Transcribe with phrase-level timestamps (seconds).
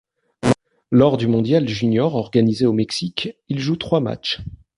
[0.89, 4.41] Lors du mondial junior organisée au Mexique, il joue trois matchs.